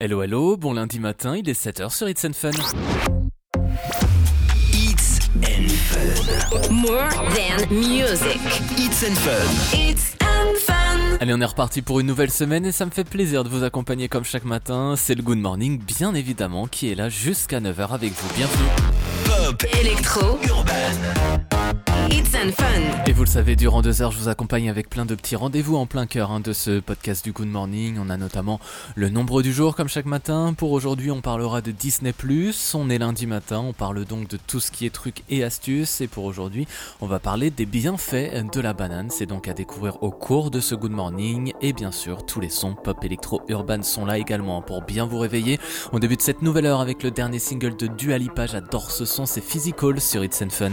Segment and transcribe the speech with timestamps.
[0.00, 2.50] Hello hello, bon lundi matin, il est 7h sur It's and Fun.
[4.72, 6.72] It's and Fun.
[6.72, 8.38] More than music.
[8.78, 9.76] It's and Fun.
[9.76, 11.18] It's and fun.
[11.18, 13.64] Allez, on est reparti pour une nouvelle semaine et ça me fait plaisir de vous
[13.64, 14.94] accompagner comme chaque matin.
[14.96, 18.34] C'est le Good Morning, bien évidemment, qui est là jusqu'à 9h avec vous.
[18.36, 18.68] Bienvenue.
[19.24, 19.64] Pop.
[19.80, 20.38] Electro.
[20.46, 21.57] Urban.
[22.10, 23.04] It's and fun.
[23.06, 25.76] Et vous le savez, durant deux heures, je vous accompagne avec plein de petits rendez-vous
[25.76, 27.98] en plein cœur hein, de ce podcast du Good Morning.
[28.00, 28.60] On a notamment
[28.94, 30.54] le nombre du jour, comme chaque matin.
[30.56, 32.14] Pour aujourd'hui, on parlera de Disney+.
[32.74, 36.00] On est lundi matin, on parle donc de tout ce qui est trucs et astuces.
[36.00, 36.66] Et pour aujourd'hui,
[37.00, 39.10] on va parler des bienfaits de la banane.
[39.10, 41.52] C'est donc à découvrir au cours de ce Good Morning.
[41.60, 45.18] Et bien sûr, tous les sons pop électro urban sont là également pour bien vous
[45.18, 45.60] réveiller.
[45.92, 48.46] On débute cette nouvelle heure avec le dernier single de Dua Lipa.
[48.46, 50.72] J'adore ce son, c'est Physical sur It's and Fun.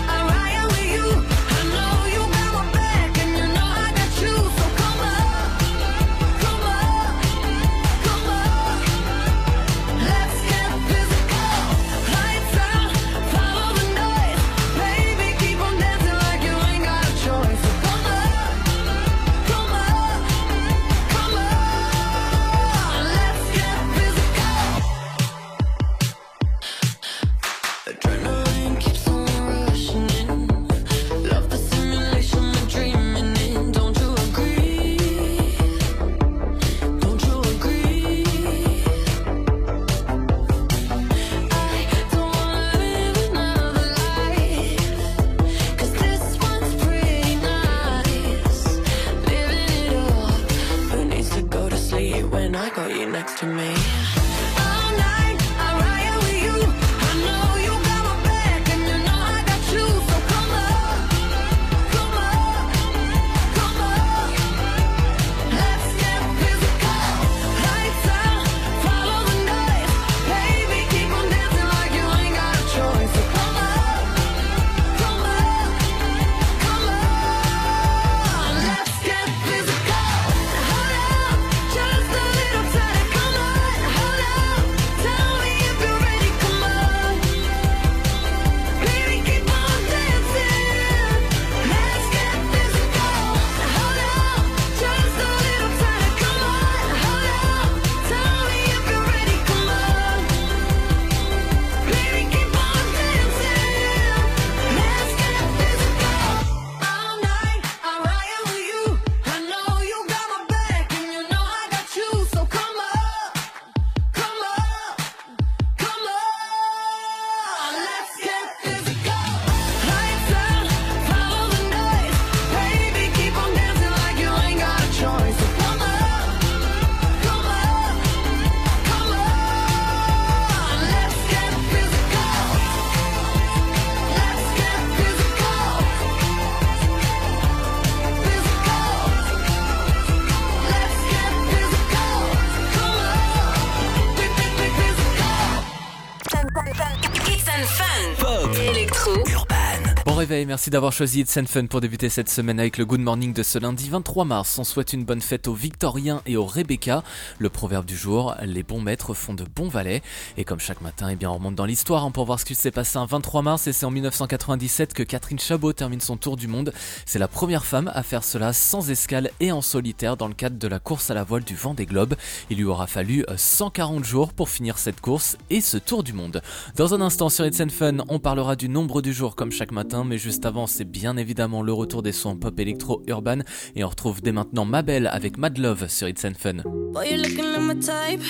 [150.21, 153.33] réveil, merci d'avoir choisi It's and Fun pour débuter cette semaine avec le Good Morning
[153.33, 154.59] de ce lundi 23 mars.
[154.59, 157.03] On souhaite une bonne fête aux Victoriens et aux Rebecca.
[157.39, 160.03] Le proverbe du jour, les bons maîtres font de bons valets.
[160.37, 162.53] Et comme chaque matin, eh bien, on remonte dans l'histoire hein, pour voir ce qui
[162.53, 166.37] s'est passé un 23 mars et c'est en 1997 que Catherine Chabot termine son tour
[166.37, 166.71] du monde.
[167.07, 170.59] C'est la première femme à faire cela sans escale et en solitaire dans le cadre
[170.59, 172.13] de la course à la voile du vent des globes.
[172.51, 176.13] Il lui aura fallu euh, 140 jours pour finir cette course et ce tour du
[176.13, 176.43] monde.
[176.75, 179.71] Dans un instant sur It's and Fun, on parlera du nombre du jour comme chaque
[179.71, 183.37] matin, mais juste avant, c'est bien évidemment le retour des sons pop électro urban
[183.77, 186.63] et on retrouve dès maintenant Mabel avec Mad Love sur It's and Fun.
[186.91, 188.21] Boy, you're looking like my type.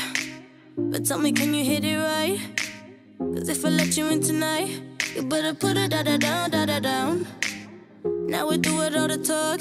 [0.77, 2.37] But tell me, can you hit it right?
[3.17, 4.69] Cause if I let you in tonight,
[5.15, 7.25] you better put it da da down, da da down.
[8.27, 9.59] Now we do it all the talk.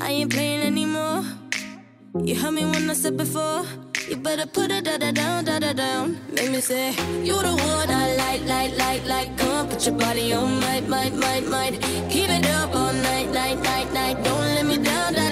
[0.00, 1.22] I ain't playing anymore.
[2.24, 3.64] You heard me when I said before.
[4.08, 6.18] You better put it da da down, da da down.
[6.32, 6.90] Make me say,
[7.24, 9.36] You the one I like, like, like, like.
[9.38, 11.80] Come on, put your body on, might, might, might, might.
[12.08, 14.24] Keep it up all night, night, night, night.
[14.24, 15.25] Don't let me down, down.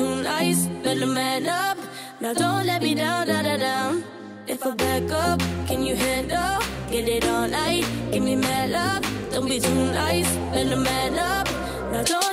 [0.00, 1.76] too nice, better man up.
[2.22, 4.02] Now don't let me down, da da down.
[4.46, 5.38] If I back up,
[5.68, 6.56] can you handle?
[6.90, 9.02] Get it all night, give me mad love.
[9.30, 11.46] Don't be too nice, better man up.
[11.92, 12.29] Now don't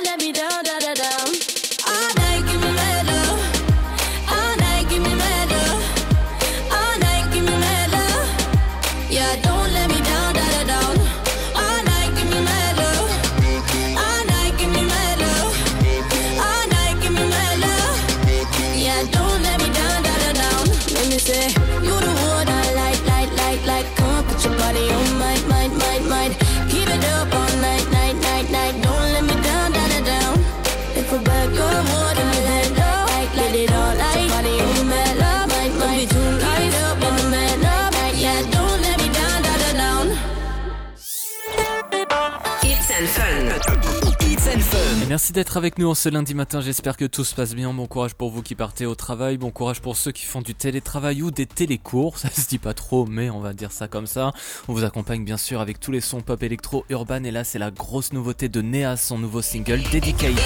[45.18, 47.74] Merci d'être avec nous en ce lundi matin, j'espère que tout se passe bien.
[47.74, 50.54] Bon courage pour vous qui partez au travail, bon courage pour ceux qui font du
[50.54, 54.06] télétravail ou des télécours, ça se dit pas trop, mais on va dire ça comme
[54.06, 54.30] ça.
[54.68, 57.58] On vous accompagne bien sûr avec tous les sons pop électro urban, et là c'est
[57.58, 60.38] la grosse nouveauté de Nea, son nouveau single Dedicated.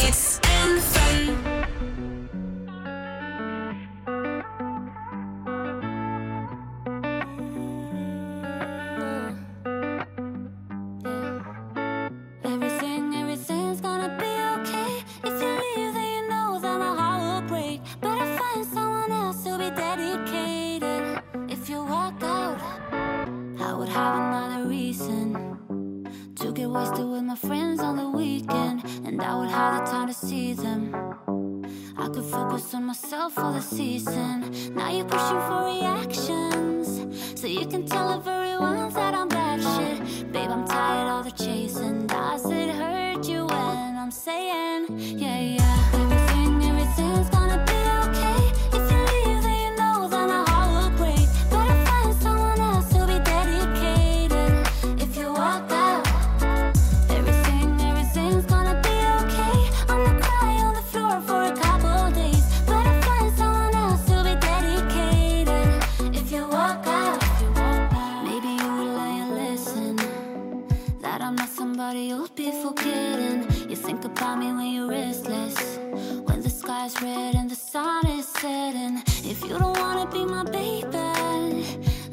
[77.00, 79.02] red and the sun is setting.
[79.24, 80.82] If you don't wanna be my baby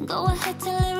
[0.06, 0.99] Go ahead, tell everyone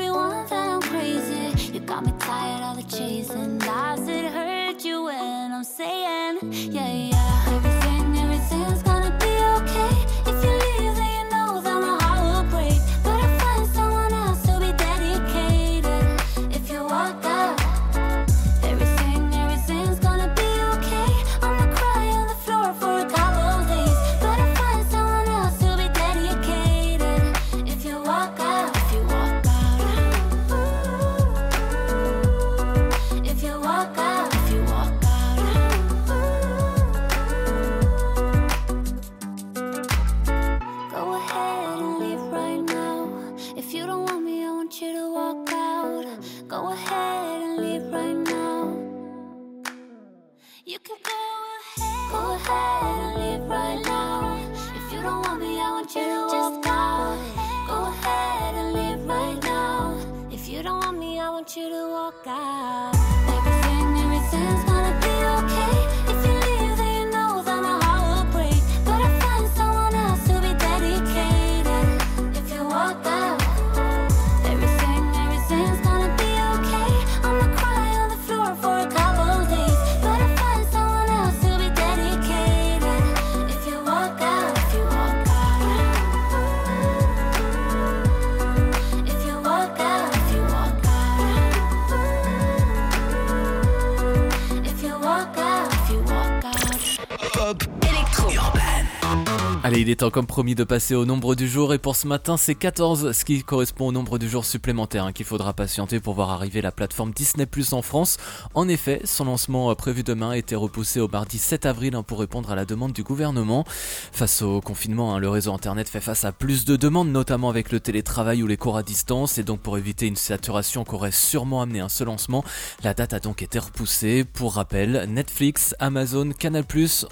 [99.81, 102.37] Il est temps comme promis de passer au nombre du jour et pour ce matin
[102.37, 106.13] c'est 14, ce qui correspond au nombre du jour supplémentaire hein, qu'il faudra patienter pour
[106.13, 108.19] voir arriver la plateforme Disney Plus en France.
[108.53, 112.03] En effet, son lancement euh, prévu demain a été repoussé au mardi 7 avril hein,
[112.03, 113.65] pour répondre à la demande du gouvernement.
[114.13, 117.73] Face au confinement, hein, le réseau internet fait face à plus de demandes, notamment avec
[117.73, 121.63] le télétravail ou les cours à distance et donc pour éviter une saturation qu'aurait sûrement
[121.63, 122.45] amené un seul lancement,
[122.85, 124.27] la date a donc été repoussée.
[124.31, 126.65] Pour rappel, Netflix, Amazon, Canal+,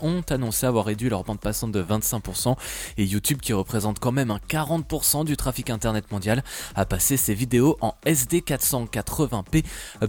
[0.03, 2.58] ont annoncé avoir réduit leur bande passante de 25%
[2.97, 6.43] et YouTube qui représente quand même un 40% du trafic internet mondial
[6.75, 9.65] a passé ses vidéos en SD 480p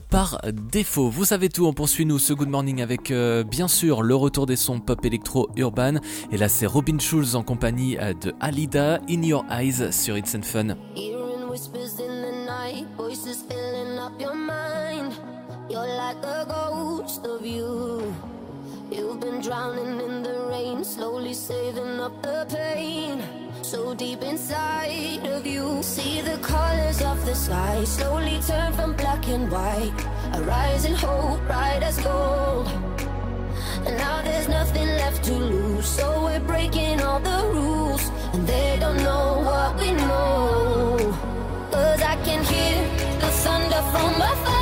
[0.09, 1.09] par défaut.
[1.09, 4.45] Vous savez tout, on poursuit nous ce Good Morning avec euh, bien sûr le retour
[4.45, 5.95] des sons pop électro urban
[6.31, 10.35] et là c'est Robin Schulz en compagnie euh, de Alida In Your Eyes sur It's
[10.43, 10.75] Fun.
[18.99, 23.23] You've been drowning in the rain, slowly saving up the pain.
[23.61, 29.25] So deep inside of you, see the colors of the sky slowly turn from black
[29.29, 29.99] and white.
[30.33, 32.67] A rising hope, bright as gold.
[33.85, 38.03] And now there's nothing left to lose, so we're breaking all the rules.
[38.33, 40.97] And they don't know what we know.
[41.71, 42.77] Cause I can hear
[43.23, 44.58] the thunder from afar,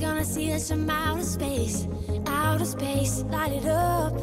[0.00, 1.86] gonna see us from outer space,
[2.26, 4.14] outer space, light it up.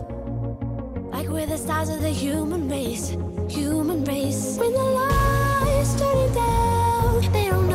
[1.13, 3.15] Like we're the stars of the human race,
[3.47, 4.57] human race.
[4.57, 7.66] When the lights turning down, they don't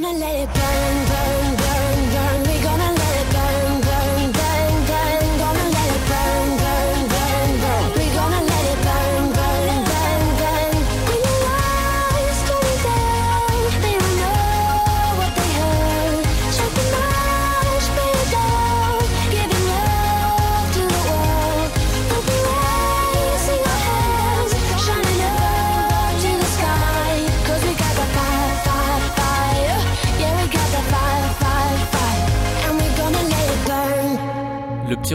[0.00, 1.05] gonna let it burn,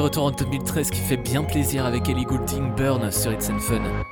[0.02, 4.11] retour en 2013 qui fait bien plaisir avec Ellie Goulding Burn sur It's Fun.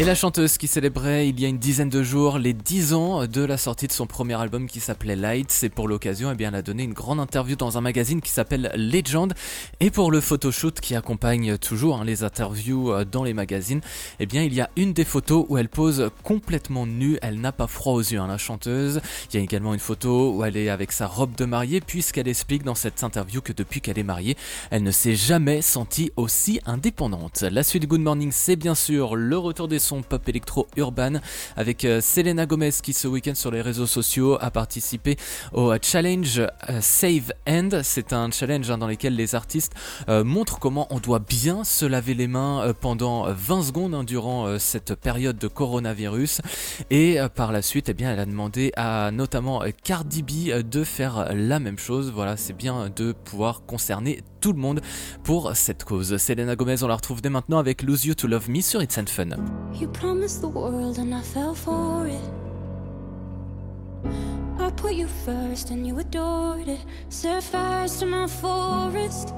[0.00, 3.26] Et la chanteuse qui célébrait il y a une dizaine de jours les 10 ans
[3.26, 6.54] de la sortie de son premier album qui s'appelait Lights et pour l'occasion eh elle
[6.54, 9.34] a donné une grande interview dans un magazine qui s'appelle Legend
[9.80, 13.82] et pour le photoshoot qui accompagne toujours hein, les interviews euh, dans les magazines
[14.20, 17.52] eh bien il y a une des photos où elle pose complètement nue, elle n'a
[17.52, 19.02] pas froid aux yeux hein, la chanteuse.
[19.30, 22.28] Il y a également une photo où elle est avec sa robe de mariée puisqu'elle
[22.28, 24.38] explique dans cette interview que depuis qu'elle est mariée
[24.70, 27.42] elle ne s'est jamais sentie aussi indépendante.
[27.42, 31.14] La suite Good Morning c'est bien sûr le retour des pop électro urban
[31.56, 35.16] avec euh, Selena Gomez qui ce week-end sur les réseaux sociaux a participé
[35.52, 37.80] au euh, challenge euh, Save End.
[37.82, 39.72] C'est un challenge hein, dans lequel les artistes
[40.08, 44.94] montrent comment on doit bien se laver les mains pendant 20 secondes hein, durant cette
[44.94, 46.40] période de coronavirus.
[46.90, 51.32] Et par la suite, eh bien, elle a demandé à notamment Cardi B de faire
[51.34, 52.12] la même chose.
[52.14, 54.80] Voilà, c'est bien de pouvoir concerner tout le monde
[55.22, 56.16] pour cette cause.
[56.16, 58.98] Selena Gomez, on la retrouve dès maintenant avec Lose You to Love Me sur It's
[58.98, 59.36] and Fun.
[59.78, 62.20] You promised the world and I fell for it.
[64.58, 66.80] I put you first and you adored it.
[67.08, 69.34] Set fires to my forest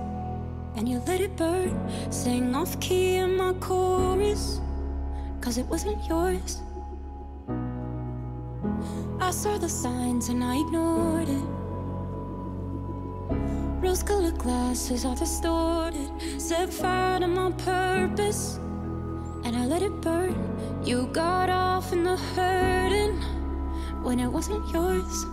[0.77, 1.77] and you let it burn.
[2.11, 4.61] Sang off key in my chorus,
[5.41, 6.61] cause it wasn't yours.
[9.21, 11.63] I saw the signs and I ignored it.
[13.83, 16.09] Rose colored glasses are distorted.
[16.39, 18.59] Set fire to my purpose
[19.45, 20.37] and I let it burn.
[20.85, 23.21] You got off in the hurting
[24.05, 25.27] when it wasn't yours.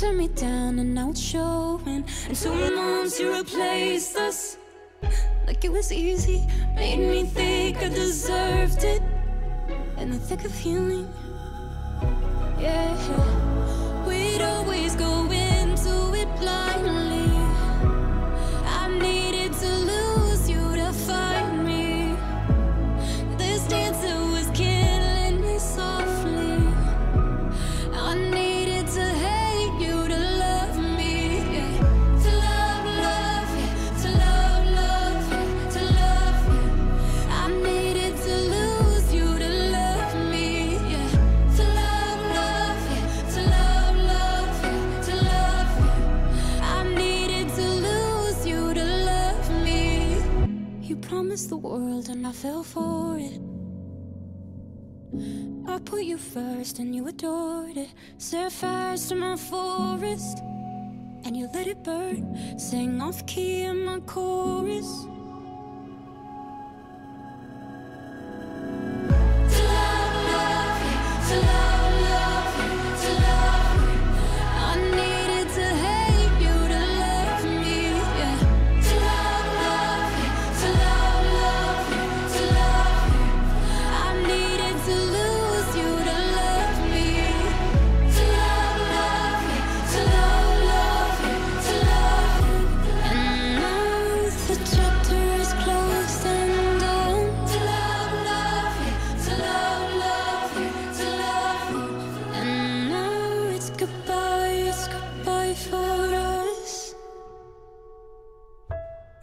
[0.00, 2.06] Turned me down and it's showing.
[2.26, 4.56] And two months you replaced us.
[5.46, 6.46] Like it was easy.
[6.74, 9.02] Made me think I deserved it.
[9.98, 11.06] In the thick of healing.
[12.58, 13.29] Yeah.
[56.78, 57.90] And you adored it.
[58.18, 60.38] Set fires to my forest
[61.24, 62.58] and you let it burn.
[62.58, 65.06] Sang off key in my chorus.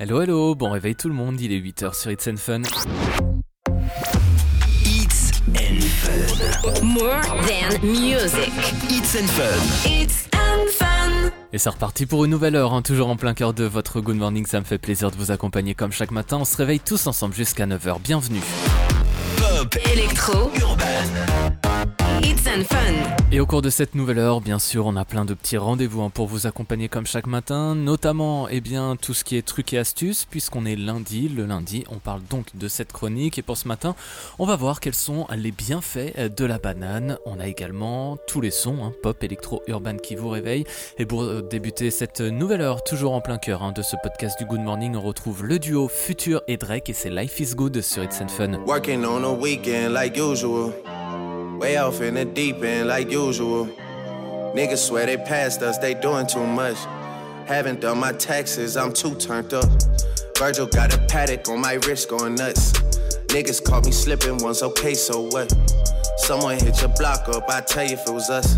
[0.09, 2.61] Hello, hello, bon réveil tout le monde, il est 8h sur It's and Fun.
[4.85, 6.81] It's and Fun.
[6.81, 8.53] More than music.
[8.89, 9.91] It's and Fun.
[9.91, 11.29] It's and fun.
[11.51, 14.15] Et c'est reparti pour une nouvelle heure, hein, toujours en plein cœur de votre Good
[14.15, 17.05] Morning, ça me fait plaisir de vous accompagner comme chaque matin, on se réveille tous
[17.07, 18.39] ensemble jusqu'à 9h, bienvenue.
[19.35, 20.49] Pop, Electro.
[20.55, 21.96] urban.
[22.23, 23.17] It's and fun.
[23.31, 26.01] Et au cours de cette nouvelle heure, bien sûr, on a plein de petits rendez-vous
[26.01, 29.73] hein, pour vous accompagner comme chaque matin, notamment eh bien, tout ce qui est trucs
[29.73, 31.29] et astuces, puisqu'on est lundi.
[31.29, 33.37] Le lundi, on parle donc de cette chronique.
[33.37, 33.95] Et pour ce matin,
[34.39, 37.17] on va voir quels sont les bienfaits euh, de la banane.
[37.25, 40.65] On a également tous les sons, hein, pop, électro, urban qui vous réveillent.
[40.97, 44.39] Et pour euh, débuter cette nouvelle heure, toujours en plein cœur hein, de ce podcast
[44.39, 47.81] du Good Morning, on retrouve le duo Future et Drake et c'est Life is Good
[47.81, 48.53] sur It's and Fun.
[48.65, 50.73] Working on a weekend like usual.
[51.59, 53.65] Way off in the deep end like usual.
[54.55, 56.77] Niggas swear they passed us, they doing too much.
[57.47, 59.65] Haven't done my taxes, I'm too turned up.
[60.37, 62.73] Virgil got a paddock on my wrist going nuts.
[63.33, 65.51] Niggas caught me slipping once, okay, so what?
[66.17, 68.55] Someone hit your block up, I tell you if it was us.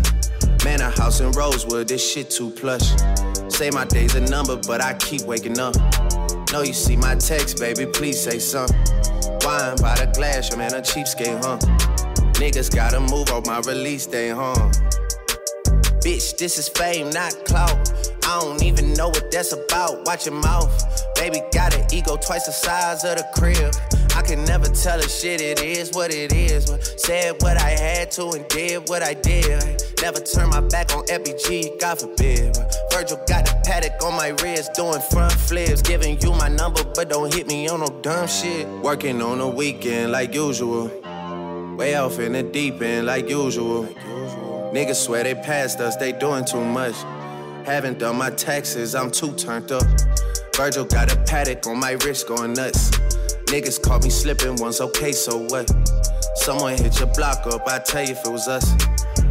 [0.62, 2.92] Man, a house in Rosewood, this shit too plush.
[3.48, 5.74] Say my day's a number, but I keep waking up.
[6.52, 8.76] Know you see my text, baby, please say something.
[9.42, 11.99] Wine by the glass, your man a cheapskate, huh?
[12.40, 14.54] Niggas gotta move on my release day, huh?
[16.00, 17.92] Bitch, this is fame, not clout.
[18.24, 20.06] I don't even know what that's about.
[20.06, 20.72] Watch your mouth.
[21.16, 23.74] Baby got an ego twice the size of the crib.
[24.16, 26.70] I can never tell a shit, it is what it is.
[26.70, 29.82] But said what I had to and did what I did.
[30.00, 32.56] Never turn my back on FBG, God forbid.
[32.90, 35.82] Virgil got a paddock on my wrist, doing front flips.
[35.82, 38.66] Giving you my number, but don't hit me on no dumb shit.
[38.82, 40.90] Working on a weekend like usual.
[41.80, 43.84] Way off in the deep end like usual.
[44.74, 46.94] Niggas swear they passed us, they doing too much.
[47.64, 49.84] Haven't done my taxes, I'm too turned up.
[50.54, 52.90] Virgil got a paddock on my wrist going nuts.
[53.46, 55.72] Niggas caught me slipping once, okay, so what?
[56.34, 58.70] Someone hit your block up, I tell you if it was us.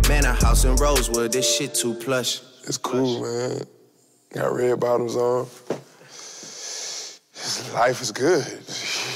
[0.09, 2.41] Man, a house in Rosewood, this shit too plush.
[2.63, 3.61] It's cool, man.
[4.33, 5.45] Got red bottoms on.
[7.75, 8.43] Life is good.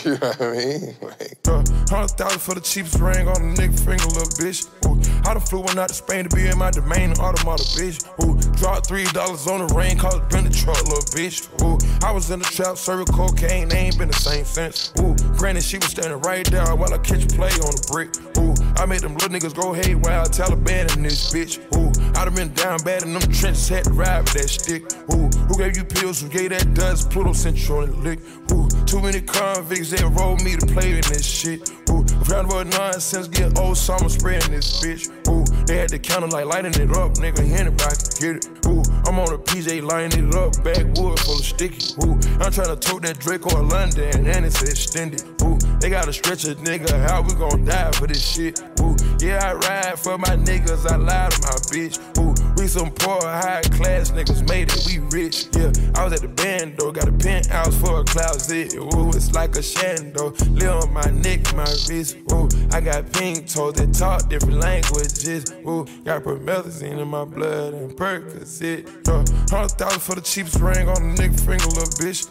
[0.06, 0.96] You know what I mean?
[1.02, 4.68] Like, Uh, Hundred thousand for the cheapest ring on a nigga finger, little bitch.
[4.86, 8.04] Ooh, I done flew one out to Spain to be in my domain, automata, bitch.
[8.24, 11.48] Ooh, dropped three dollars on the ring, called it been the truck, little bitch.
[11.63, 14.92] Ooh, I was in the trap, serving cocaine, they ain't been the same since.
[15.00, 18.10] Ooh, granted, she was standing right there while I catch a play on the brick.
[18.39, 18.43] Ooh,
[18.78, 21.60] I made them little niggas go haywire, Taliban in this bitch.
[21.76, 24.84] Ooh, I done been down bad in them trenches, had to ride with that stick.
[25.14, 26.22] Ooh, who gave you pills?
[26.22, 27.10] Who gave that dust?
[27.10, 28.20] Pluto Central the lick.
[28.52, 31.70] Ooh, too many convicts that rolled me to play in this shit.
[31.90, 35.10] Ooh, round about nonsense, get old summer spreading this bitch.
[35.30, 37.39] Ooh, they had the counter like lighting it up, nigga.
[37.39, 38.65] Anybody can get it.
[38.67, 41.95] Ooh, I'm on a PJ lining it up, backwood full of sticky.
[42.06, 45.23] Ooh, I'm trying to tote that Draco or London, and it's extended.
[45.41, 48.60] Ooh, they gotta stretch a nigga, how we gon' die for this shit?
[48.82, 51.99] Ooh, yeah, I ride for my niggas, I lie to my bitch.
[52.19, 55.48] Ooh, We some poor, high class niggas made it, we rich.
[55.54, 58.76] Yeah, I was at the band though, got a penthouse for a closet.
[58.76, 60.32] Ooh, it's like a shando.
[60.60, 62.18] Live on my neck, my wrist.
[62.32, 65.52] Ooh, I got pink toes that talk different languages.
[65.68, 68.86] Ooh, got promethazine in my blood and Percocet.
[69.08, 72.30] Yeah, hundred thousand for the cheapest ring on the nigga finger, little bitch.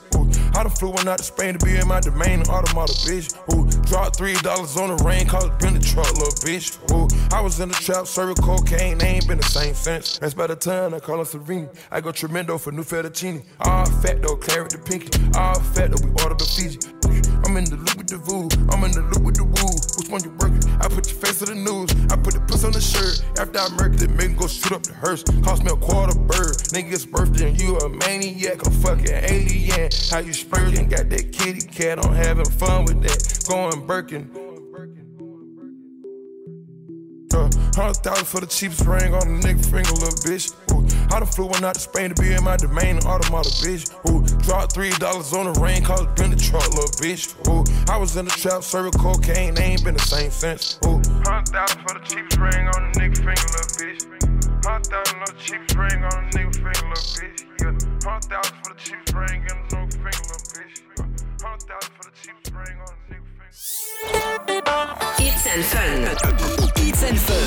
[0.63, 3.35] Done flew one out to Spain to be in my domain, automata, bitch.
[3.53, 6.79] Ooh, dropped three dollars on the rain, cause it been the truck, little bitch.
[6.93, 10.19] Ooh, I was in the trap, serving cocaine, they ain't been the same since.
[10.19, 11.69] That's by the time I call her Serene.
[11.91, 13.43] I go tremendo for new fettuccine.
[13.59, 15.11] All fat though, claret the pinky.
[15.37, 16.79] All fat though, we order the Fiji.
[17.45, 19.75] I'm in the loop with the voo, I'm in the loop with the woo.
[19.99, 20.63] Which one you working?
[20.81, 23.25] I put your face to the news, I put the puss on the shirt.
[23.39, 25.23] After I murk it, make go shoot up the hearse.
[25.43, 26.57] Cost me a quarter bird.
[26.73, 29.91] Nigga's birthday and you a maniac, a fucking alien.
[30.11, 30.89] How you spurting?
[30.89, 33.45] Got that kitty cat, I'm having fun with that.
[33.49, 34.42] Going Birkin.
[37.33, 40.53] Hundred thousand for the cheapest ring on a nigga finger, little bitch.
[40.73, 43.89] Ooh, I done flew one out to Spain to be in my domain, automata, bitch.
[44.11, 47.33] Ooh, dropped three dollars on the rain, cause it been the truck, little bitch.
[47.49, 50.79] Ooh, I was in the trap, serving cocaine, they ain't been the same since.
[50.85, 54.65] Ooh, hundred thousand for the cheapest ring on a nigga finger, little bitch.
[54.65, 57.41] Hundred thousand on the cheapest ring on a nigga finger, little bitch.
[57.65, 57.73] Yeah,
[58.05, 60.77] hundred thousand for the cheapest ring on a nigga finger, little bitch.
[61.41, 63.02] Hundred thousand for the cheapest ring on.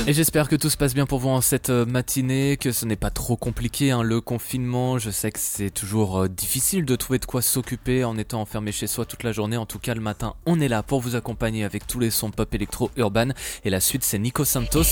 [0.08, 2.86] Et j'espère que tout se passe bien pour vous en cette euh, matinée, que ce
[2.86, 5.00] n'est pas trop compliqué, hein, le confinement.
[5.00, 8.72] Je sais que c'est toujours euh, difficile de trouver de quoi s'occuper en étant enfermé
[8.72, 9.58] chez soi toute la journée.
[9.58, 12.30] En tout cas, le matin, on est là pour vous accompagner avec tous les sons
[12.30, 13.30] pop électro urban.
[13.64, 14.84] Et la suite, c'est Nico Santos.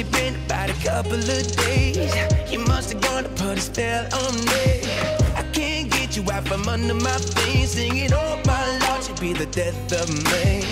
[0.00, 2.14] Only been about a couple of days.
[2.50, 4.82] You must have gone to put a spell on me.
[5.36, 7.68] I can't get you out from under my feet.
[7.68, 10.64] Singing, oh my lord, you be the death of me.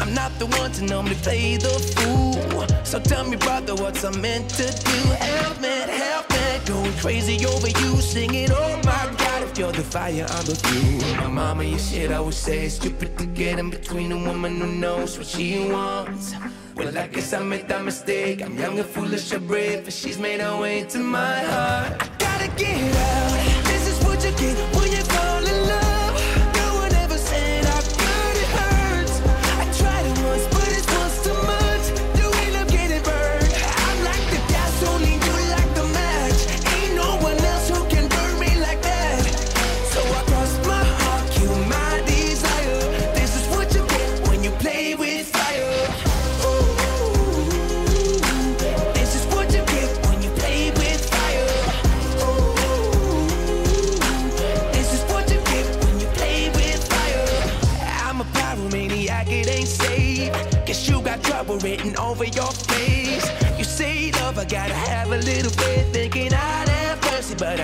[0.00, 2.66] I'm not the one to normally play the fool.
[2.84, 4.98] So tell me, brother, what's I meant to do?
[5.14, 6.60] Help me, help me.
[6.66, 11.16] Going crazy over you, singing, oh my god, if you're the fire, I'm the fuel.
[11.16, 15.18] My mama, you shit would say stupid to get in between a woman who knows
[15.18, 16.34] what she wants.
[16.74, 18.42] Well, I guess I made that mistake.
[18.42, 22.18] I'm young and foolish and brave, but she's made her way to my heart.
[22.18, 23.64] Gotta get out.
[23.64, 24.81] This is what you get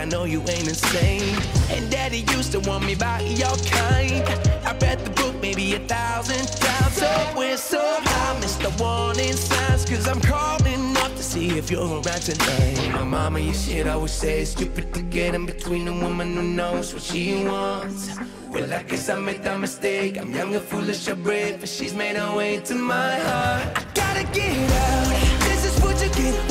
[0.08, 1.36] know you ain't insane.
[1.70, 4.22] And daddy used to want me by your kind.
[4.64, 6.94] I read the book maybe a thousand times.
[6.94, 11.86] So when somehow miss the warning signs, cause I'm calling up to see if you're
[11.86, 12.90] around tonight.
[12.92, 16.42] My mama, you shit always would say stupid to get in between a woman who
[16.42, 18.16] knows what she wants.
[18.48, 20.18] Well, I guess I made that mistake.
[20.18, 23.78] I'm young and foolish, and brave, but she's made her way to my heart.
[23.78, 25.08] I gotta get out.
[25.40, 26.47] This is what you get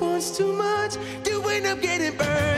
[0.00, 0.96] once too much.
[1.26, 2.49] You end up getting burned.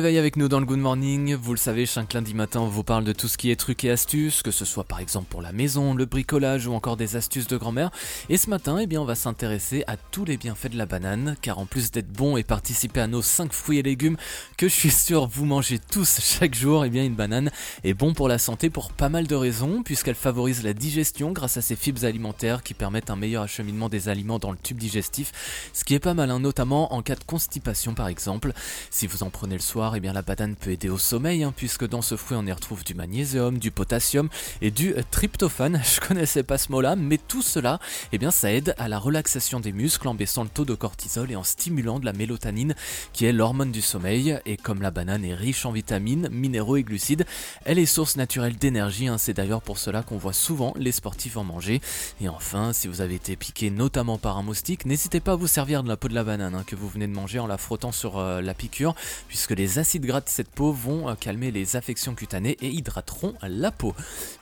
[0.00, 1.34] Réveil avec nous dans le Good Morning.
[1.34, 3.84] Vous le savez, chaque lundi matin, on vous parle de tout ce qui est trucs
[3.84, 7.16] et astuces, que ce soit par exemple pour la maison, le bricolage ou encore des
[7.16, 7.90] astuces de grand-mère.
[8.30, 11.36] Et ce matin, eh bien, on va s'intéresser à tous les bienfaits de la banane,
[11.42, 14.16] car en plus d'être bon et participer à nos 5 fruits et légumes
[14.56, 17.50] que je suis sûr vous mangez tous chaque jour, eh bien, une banane
[17.84, 21.58] est bon pour la santé pour pas mal de raisons, puisqu'elle favorise la digestion grâce
[21.58, 25.70] à ses fibres alimentaires qui permettent un meilleur acheminement des aliments dans le tube digestif,
[25.74, 28.54] ce qui est pas mal, hein, notamment en cas de constipation par exemple.
[28.88, 31.52] Si vous en prenez le soir, eh bien la banane peut aider au sommeil, hein,
[31.56, 34.28] puisque dans ce fruit on y retrouve du magnésium, du potassium
[34.62, 35.80] et du euh, tryptophane.
[35.94, 37.80] Je connaissais pas ce mot-là, mais tout cela,
[38.12, 41.30] eh bien ça aide à la relaxation des muscles en baissant le taux de cortisol
[41.30, 42.74] et en stimulant de la mélatonine,
[43.12, 44.38] qui est l'hormone du sommeil.
[44.46, 47.26] Et comme la banane est riche en vitamines, minéraux et glucides,
[47.64, 49.08] elle est source naturelle d'énergie.
[49.08, 49.18] hein.
[49.18, 51.80] C'est d'ailleurs pour cela qu'on voit souvent les sportifs en manger.
[52.20, 55.46] Et enfin, si vous avez été piqué notamment par un moustique, n'hésitez pas à vous
[55.46, 57.58] servir de la peau de la banane hein, que vous venez de manger en la
[57.58, 58.94] frottant sur euh, la piqûre,
[59.28, 63.34] puisque les acides gras de cette peau vont euh, calmer les affections cutanées et hydrateront
[63.42, 63.94] la peau.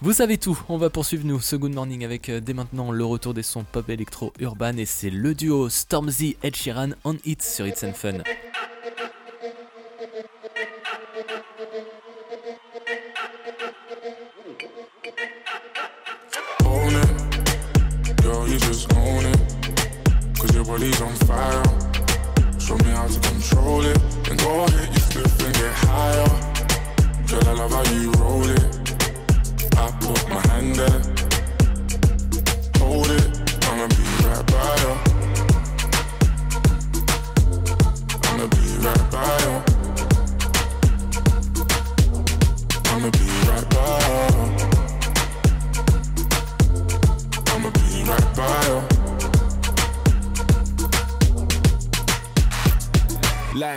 [0.02, 3.34] Vous savez tout, on va poursuivre nous ce Morning avec euh, dès maintenant le retour
[3.34, 7.66] des sons pop électro urban et c'est le duo Stormzy Ed Sheeran on Hit sur
[7.66, 8.22] It's and Fun.
[23.84, 23.96] it.
[24.30, 24.62] It.
[24.62, 24.67] It.
[25.72, 26.28] Higher.
[27.26, 28.77] Girl, I love how you roll it.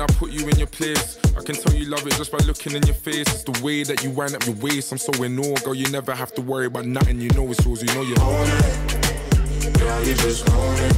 [0.00, 1.18] when I put you in your place.
[1.36, 3.26] I can tell you love it just by looking in your face.
[3.28, 4.92] It's the way that you wind up your waist.
[4.92, 5.74] I'm so in awe, girl.
[5.74, 7.20] You never have to worry about nothing.
[7.20, 7.82] You know it's yours.
[7.82, 9.78] You know you're own it.
[9.78, 10.96] Girl, you just own it.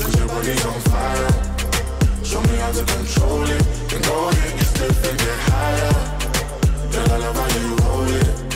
[0.00, 2.24] Cause your body's on fire.
[2.24, 3.62] Show me how to control it.
[3.90, 5.92] Then go ahead, you slip and get higher.
[6.92, 8.47] Girl, I love how you roll it.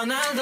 [0.00, 0.39] 원한다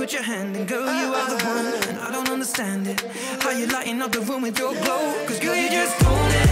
[0.00, 1.66] put your hand in, girl, you are the one.
[1.90, 3.02] And I don't understand it.
[3.42, 5.12] How you lighting up the room with your glow?
[5.26, 6.50] Cause girl, you just own it.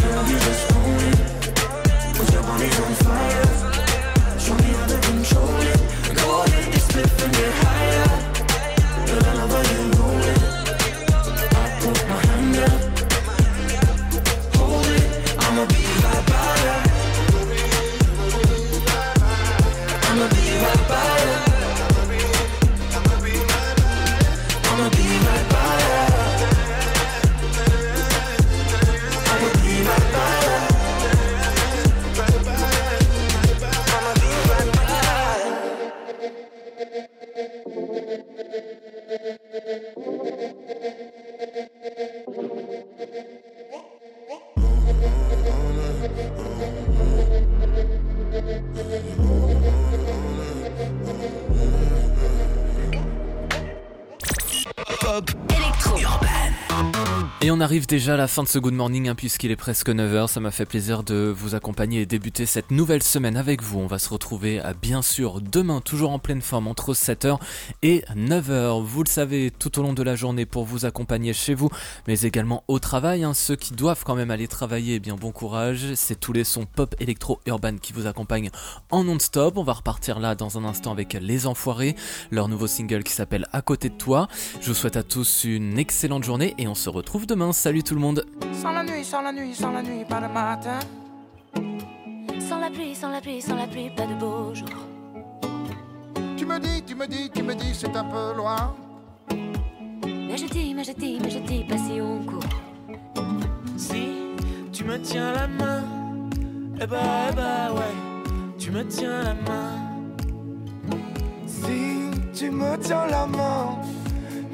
[0.00, 2.16] Girl, you just own it.
[2.16, 4.38] Cause your body's on fire.
[4.38, 6.14] Show me how to control it.
[6.14, 8.07] Go ahead, just flip and get higher.
[57.58, 60.28] On arrive déjà à la fin de ce Good Morning hein, puisqu'il est presque 9h.
[60.28, 63.80] Ça m'a fait plaisir de vous accompagner et débuter cette nouvelle semaine avec vous.
[63.80, 67.40] On va se retrouver à, bien sûr demain, toujours en pleine forme, entre 7h
[67.82, 68.80] et 9h.
[68.84, 71.68] Vous le savez, tout au long de la journée pour vous accompagner chez vous,
[72.06, 73.24] mais également au travail.
[73.24, 73.34] hein.
[73.34, 75.94] Ceux qui doivent quand même aller travailler, eh bien bon courage.
[75.96, 78.50] C'est tous les sons pop, électro, urban qui vous accompagnent
[78.92, 79.56] en non-stop.
[79.56, 81.96] On va repartir là dans un instant avec Les Enfoirés,
[82.30, 84.28] leur nouveau single qui s'appelle À côté de toi.
[84.60, 87.47] Je vous souhaite à tous une excellente journée et on se retrouve demain.
[87.52, 88.26] Salut tout le monde.
[88.52, 90.78] Sans la nuit, sans la nuit, sans la nuit, pas de matin.
[92.40, 94.68] Sans la pluie, sans la pluie, sans la pluie, pas de beau jour.
[96.36, 98.74] Tu me dis, tu me dis, tu me dis, c'est un peu loin.
[100.04, 102.42] Mais je dis, mais je dis, mais je dis pas si on court.
[103.76, 104.34] Si
[104.72, 105.82] tu me tiens la main,
[106.80, 107.94] eh bah, eh bah ouais,
[108.58, 109.72] tu me tiens la main.
[111.46, 113.78] Si tu me tiens la main,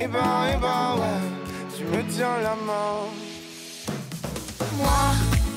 [0.01, 1.44] et ben, et ben, ouais,
[1.85, 3.09] tu me tiens la main.
[4.77, 5.01] Moi,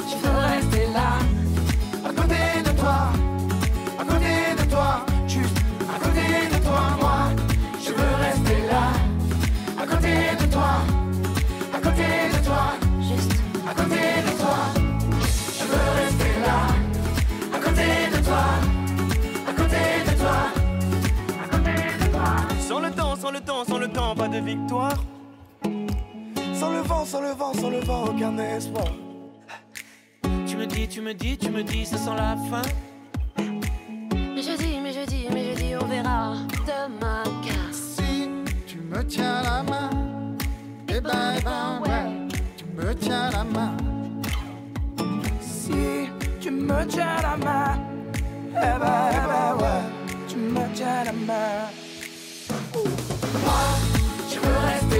[0.09, 1.19] je veux rester là,
[2.05, 3.11] à côté de toi,
[3.99, 5.57] à côté de toi, juste
[5.93, 6.81] à côté de toi.
[6.99, 7.19] Moi,
[7.83, 8.83] je veux rester là,
[9.81, 10.71] à côté de toi,
[11.73, 12.63] à côté de toi,
[13.01, 13.31] juste
[13.69, 14.57] à côté de toi.
[15.57, 16.59] Je veux rester là,
[17.55, 18.45] à côté de toi,
[19.47, 20.37] à côté de toi.
[22.67, 24.97] Sans le temps, sans le temps, sans le temps, pas de victoire.
[26.87, 28.85] Sans le vent, sans le vent, sans le vent, aucun espoir.
[30.47, 32.61] Tu me dis, tu me dis, tu me dis, ça sent la fin.
[33.37, 36.35] Mais je dis, mais je dis, mais je dis, on verra
[36.65, 37.23] demain.
[37.45, 38.29] Car Si
[38.65, 39.89] tu me tiens la main,
[40.87, 43.75] eh ben, eh ben, ouais, tu me tiens la main.
[45.41, 46.09] Si
[46.39, 47.79] tu me tiens la main,
[48.51, 49.83] eh ben, eh ben, ouais,
[50.29, 51.69] tu me tiens la main.
[53.43, 53.63] Moi,
[54.29, 54.96] je veux rester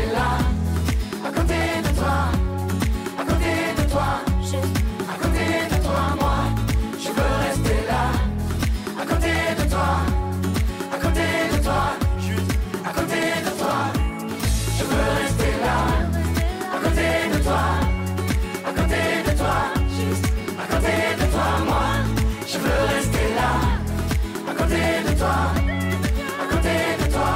[22.70, 23.51] rester là,
[24.49, 25.38] à côté de toi,
[26.41, 27.32] à côté de toi.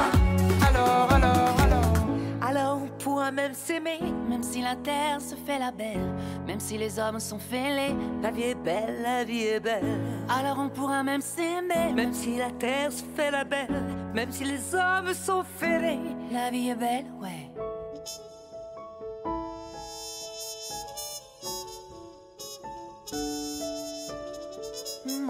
[0.68, 1.94] Alors, alors, alors.
[2.42, 6.14] Alors on pourra même s'aimer, même si la terre se fait la belle,
[6.46, 10.00] même si les hommes sont fêlés, la vie est belle, la vie est belle.
[10.30, 14.44] Alors on pourra même s'aimer, même si la terre se fait la belle, même si
[14.44, 16.00] les hommes sont fêlés,
[16.32, 17.41] la vie est belle, ouais.